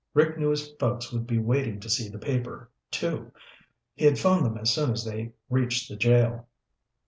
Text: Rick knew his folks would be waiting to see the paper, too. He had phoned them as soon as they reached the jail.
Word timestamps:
Rick 0.15 0.35
knew 0.39 0.49
his 0.49 0.71
folks 0.79 1.11
would 1.13 1.27
be 1.27 1.37
waiting 1.37 1.79
to 1.79 1.87
see 1.87 2.09
the 2.09 2.17
paper, 2.17 2.71
too. 2.89 3.31
He 3.93 4.05
had 4.05 4.17
phoned 4.17 4.43
them 4.43 4.57
as 4.57 4.73
soon 4.73 4.89
as 4.89 5.05
they 5.05 5.33
reached 5.47 5.89
the 5.89 5.95
jail. 5.95 6.47